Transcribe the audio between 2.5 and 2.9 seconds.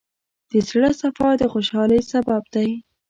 دی.